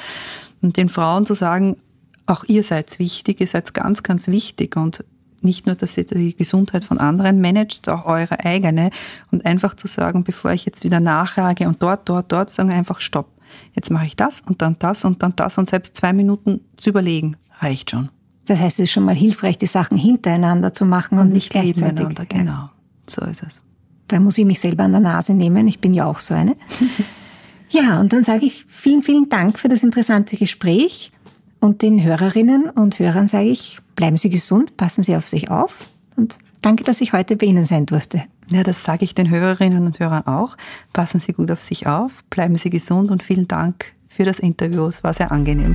Und 0.60 0.76
den 0.76 0.90
Frauen 0.90 1.24
zu 1.24 1.32
sagen, 1.32 1.78
auch 2.26 2.44
ihr 2.44 2.62
seid 2.62 2.98
wichtig, 2.98 3.40
ihr 3.40 3.46
seid 3.46 3.72
ganz, 3.72 4.02
ganz 4.02 4.28
wichtig 4.28 4.76
und 4.76 5.04
nicht 5.44 5.66
nur, 5.66 5.74
dass 5.74 5.96
ihr 5.96 6.04
die 6.04 6.34
Gesundheit 6.34 6.84
von 6.84 6.98
anderen 6.98 7.40
managt, 7.40 7.88
auch 7.88 8.06
eure 8.06 8.44
eigene 8.44 8.90
und 9.30 9.44
einfach 9.46 9.76
zu 9.76 9.86
sagen, 9.86 10.24
bevor 10.24 10.52
ich 10.52 10.64
jetzt 10.64 10.84
wieder 10.84 11.00
nachrage 11.00 11.68
und 11.68 11.82
dort, 11.82 12.08
dort, 12.08 12.32
dort, 12.32 12.50
sagen 12.50 12.70
einfach 12.70 13.00
Stopp. 13.00 13.28
Jetzt 13.74 13.90
mache 13.90 14.06
ich 14.06 14.16
das 14.16 14.40
und 14.40 14.62
dann 14.62 14.76
das 14.78 15.04
und 15.04 15.22
dann 15.22 15.36
das 15.36 15.58
und 15.58 15.68
selbst 15.68 15.96
zwei 15.96 16.12
Minuten 16.12 16.60
zu 16.76 16.90
überlegen 16.90 17.36
reicht 17.60 17.90
schon. 17.90 18.08
Das 18.46 18.60
heißt, 18.60 18.78
es 18.78 18.84
ist 18.84 18.92
schon 18.92 19.04
mal 19.04 19.14
hilfreich, 19.14 19.58
die 19.58 19.66
Sachen 19.66 19.96
hintereinander 19.96 20.72
zu 20.72 20.84
machen 20.84 21.18
und, 21.18 21.28
und 21.28 21.32
nicht 21.32 21.50
gleichzeitig. 21.50 22.06
Genau, 22.28 22.70
so 23.08 23.24
ist 23.24 23.42
es. 23.42 23.62
Da 24.08 24.20
muss 24.20 24.36
ich 24.36 24.44
mich 24.44 24.60
selber 24.60 24.84
an 24.84 24.92
der 24.92 25.00
Nase 25.00 25.32
nehmen. 25.32 25.66
Ich 25.66 25.80
bin 25.80 25.94
ja 25.94 26.04
auch 26.04 26.18
so 26.18 26.34
eine. 26.34 26.56
ja, 27.70 28.00
und 28.00 28.12
dann 28.12 28.22
sage 28.22 28.44
ich 28.46 28.66
vielen, 28.68 29.02
vielen 29.02 29.28
Dank 29.30 29.58
für 29.58 29.68
das 29.68 29.82
interessante 29.82 30.36
Gespräch. 30.36 31.10
Und 31.64 31.80
den 31.80 32.04
Hörerinnen 32.04 32.68
und 32.68 32.98
Hörern 32.98 33.26
sage 33.26 33.46
ich, 33.46 33.78
bleiben 33.96 34.18
Sie 34.18 34.28
gesund, 34.28 34.76
passen 34.76 35.02
Sie 35.02 35.16
auf 35.16 35.30
sich 35.30 35.50
auf 35.50 35.88
und 36.14 36.36
danke, 36.60 36.84
dass 36.84 37.00
ich 37.00 37.14
heute 37.14 37.36
bei 37.36 37.46
Ihnen 37.46 37.64
sein 37.64 37.86
durfte. 37.86 38.22
Ja, 38.50 38.62
das 38.62 38.84
sage 38.84 39.02
ich 39.06 39.14
den 39.14 39.30
Hörerinnen 39.30 39.86
und 39.86 39.98
Hörern 39.98 40.26
auch. 40.26 40.58
Passen 40.92 41.20
Sie 41.20 41.32
gut 41.32 41.50
auf 41.50 41.62
sich 41.62 41.86
auf, 41.86 42.22
bleiben 42.28 42.56
Sie 42.56 42.68
gesund 42.68 43.10
und 43.10 43.22
vielen 43.22 43.48
Dank 43.48 43.94
für 44.10 44.26
das 44.26 44.40
Interview. 44.40 44.84
Es 44.84 45.02
war 45.02 45.14
sehr 45.14 45.32
angenehm. 45.32 45.74